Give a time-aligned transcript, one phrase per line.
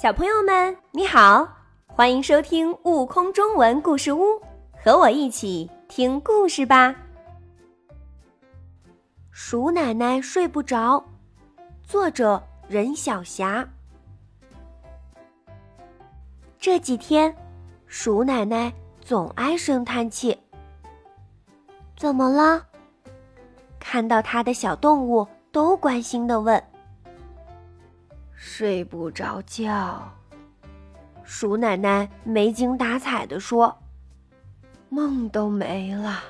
[0.00, 1.44] 小朋友们，你好，
[1.88, 4.22] 欢迎收听《悟空中文故事屋》，
[4.80, 6.94] 和我一起听故事吧。
[9.32, 11.04] 鼠奶奶睡不着，
[11.82, 13.68] 作者任晓霞。
[16.60, 17.36] 这几天，
[17.88, 20.38] 鼠奶奶总唉声叹气。
[21.96, 22.64] 怎么了？
[23.80, 26.62] 看到他的小动物都关心的问。
[28.40, 30.12] 睡不着觉，
[31.24, 33.76] 鼠奶奶没精打采的说
[34.88, 36.22] ：“梦都没了。”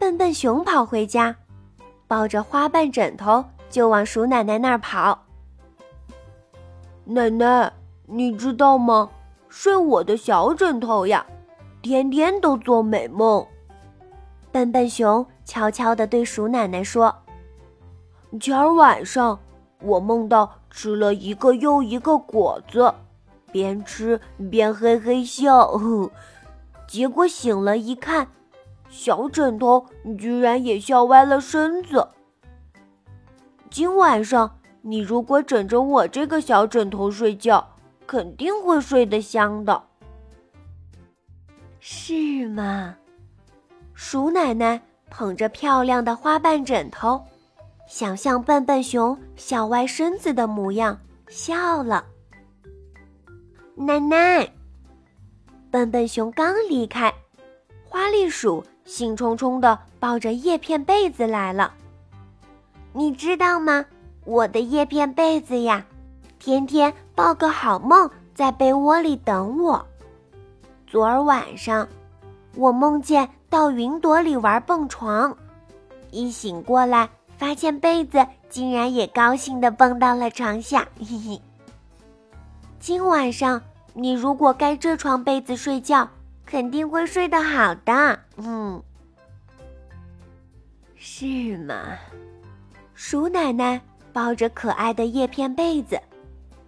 [0.00, 1.36] 笨笨熊跑回家，
[2.08, 5.26] 抱着花瓣枕头就往鼠奶奶那儿跑。
[7.04, 7.70] 奶奶，
[8.06, 9.10] 你知道吗？
[9.50, 11.26] 睡我的小枕头呀，
[11.82, 13.46] 天天都做美梦。
[14.50, 17.14] 笨笨熊悄悄地对鼠奶奶说
[18.40, 19.38] ：“前儿晚上。”
[19.80, 22.94] 我梦到吃了一个又一个果子，
[23.52, 25.70] 边吃边嘿嘿笑，
[26.88, 28.28] 结果醒了一看，
[28.88, 29.86] 小枕头
[30.18, 32.08] 居然也笑歪了身子。
[33.70, 37.74] 今晚上你如果枕着我这个小枕头睡觉，
[38.06, 39.82] 肯定会睡得香的，
[41.80, 42.96] 是吗？
[43.94, 47.22] 鼠奶奶捧着漂亮的花瓣枕头。
[47.86, 50.98] 想象笨笨熊小歪身子的模样，
[51.28, 52.04] 笑了。
[53.74, 54.52] 奶奶，
[55.70, 57.12] 笨笨熊刚离开，
[57.84, 61.72] 花栗鼠兴冲冲地抱着叶片被子来了。
[62.92, 63.84] 你知道吗？
[64.24, 65.86] 我的叶片被子呀，
[66.40, 69.86] 天天抱个好梦在被窝里等我。
[70.86, 71.86] 昨儿晚上，
[72.56, 75.36] 我梦见到云朵里玩蹦床，
[76.10, 77.08] 一醒过来。
[77.38, 81.40] 发现被子竟然也高兴地蹦到了床下，嘿嘿。
[82.78, 83.62] 今晚上
[83.94, 86.08] 你如果盖这床被子睡觉，
[86.44, 88.20] 肯定会睡得好的。
[88.36, 88.82] 嗯，
[90.94, 91.98] 是吗？
[92.94, 93.80] 鼠奶奶
[94.12, 96.00] 抱着可爱的叶片被子，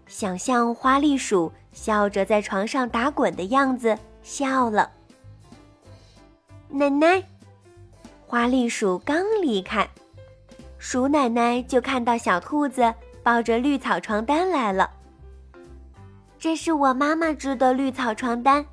[0.07, 4.91] 想象花栗鼠笑着在床上打滚的样子，笑了。
[6.69, 7.23] 奶奶，
[8.27, 9.89] 花栗鼠刚离开。
[10.79, 14.89] 鼠奶奶就看到小兔子抱着绿草床单来了。
[16.39, 18.65] 这是我妈妈织的绿草床单，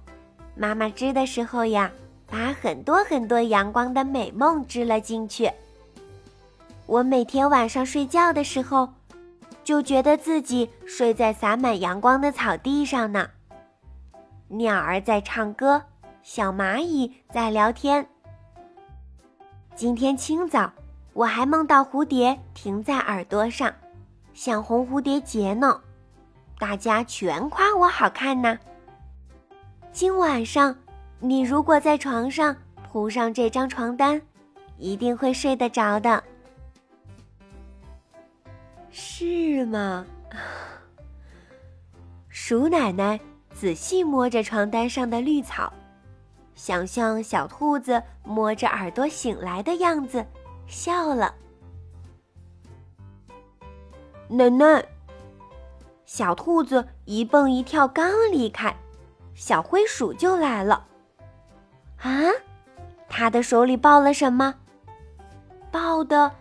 [0.56, 1.92] 妈妈织的时候呀，
[2.28, 5.52] 把很多很多阳光的美梦织了进去。
[6.86, 8.88] 我每天晚上睡觉的时候，
[9.64, 13.28] 就觉得自己睡在洒满阳光的草地上呢。
[14.48, 15.82] 鸟儿在唱歌，
[16.22, 18.08] 小蚂蚁在聊天。
[19.74, 20.72] 今天清早。
[21.16, 23.74] 我还梦到蝴蝶停在耳朵上，
[24.34, 25.80] 像红蝴蝶结呢，
[26.60, 28.60] 大家全夸我好看呢。
[29.94, 30.76] 今晚上，
[31.22, 32.54] 你如果在床上
[32.92, 34.22] 铺上这张床单，
[34.78, 36.22] 一定会睡得着的，
[38.92, 40.06] 是吗？
[42.28, 43.18] 鼠奶奶
[43.54, 45.72] 仔细摸着床单上的绿草，
[46.56, 50.26] 想象小兔子摸着耳朵醒来的样子。
[50.68, 51.34] 笑了，
[54.28, 54.86] 奶奶。
[56.06, 58.74] 小兔子一蹦一跳刚离开，
[59.34, 60.86] 小灰鼠就来了。
[61.98, 62.12] 啊，
[63.10, 64.54] 他的手里抱了什么？
[65.72, 66.32] 抱的，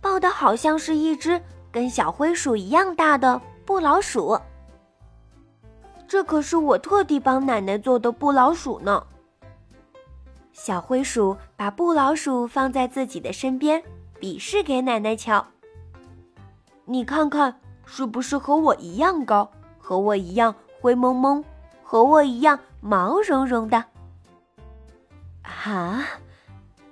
[0.00, 1.40] 抱的好像是一只
[1.70, 4.40] 跟小灰鼠一样大的布老鼠。
[6.08, 9.06] 这可是我特地帮奶奶做的布老鼠呢。
[10.64, 13.82] 小灰鼠把布老鼠放在自己的身边，
[14.20, 15.44] 比试给奶奶瞧。
[16.84, 19.50] 你看看，是不是和我一样高，
[19.80, 21.44] 和我一样灰蒙蒙，
[21.82, 23.84] 和我一样毛茸茸的？
[25.42, 26.04] 啊，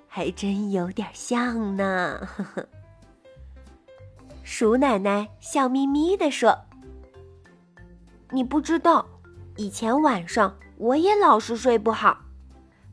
[0.05, 2.27] 还真有点像呢。
[2.35, 2.67] 呵呵。
[4.43, 6.53] 鼠奶奶笑眯眯地说
[8.31, 9.05] ：“你不知道，
[9.55, 12.17] 以前晚上我也老是睡不好。”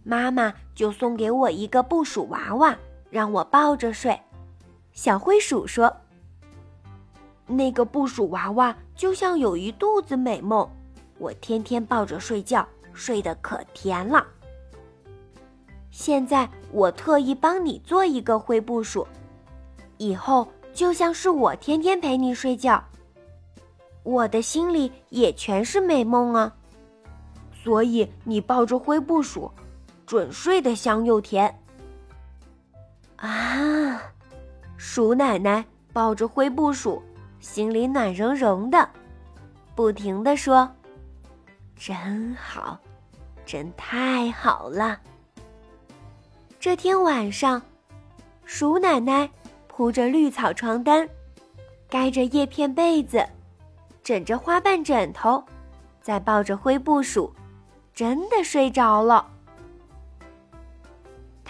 [0.09, 2.75] 妈妈就送给我一个布鼠娃娃，
[3.11, 4.19] 让我抱着睡。
[4.95, 5.95] 小灰鼠说
[7.47, 10.67] ：“那个布鼠娃娃就像有一肚子美梦，
[11.19, 14.27] 我天天抱着睡觉，睡得可甜了。
[15.91, 19.07] 现在我特意帮你做一个灰布鼠，
[19.99, 22.83] 以后就像是我天天陪你睡觉，
[24.05, 26.51] 我的心里也全是美梦啊。
[27.53, 29.53] 所以你抱着灰布鼠。”
[30.09, 31.55] 准睡得香又甜。
[33.17, 34.01] 啊，
[34.79, 35.63] 鼠奶奶
[35.93, 37.03] 抱着灰布鼠，
[37.41, 38.89] 心里暖融融的，
[39.75, 40.67] 不停地说
[41.77, 42.79] ：“真好，
[43.45, 44.99] 真太好了。”
[46.59, 47.61] 这天晚上，
[48.47, 49.29] 鼠奶奶
[49.67, 51.07] 铺着绿草床单，
[51.87, 53.23] 盖着叶片被子，
[54.03, 55.45] 枕着花瓣枕头，
[56.01, 57.31] 再抱着灰布鼠，
[57.93, 59.35] 真的睡着了。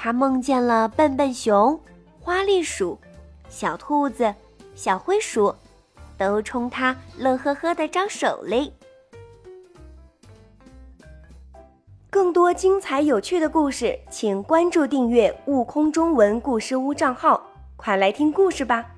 [0.00, 1.78] 他梦见了笨笨熊、
[2.20, 2.96] 花栗鼠、
[3.48, 4.32] 小兔子、
[4.76, 5.52] 小灰鼠，
[6.16, 8.72] 都冲他乐呵呵的招手嘞。
[12.08, 17.42] 更多精彩有趣的故事，请关注订阅“悟空中文故事屋”账号，
[17.76, 18.94] 快来听故事吧！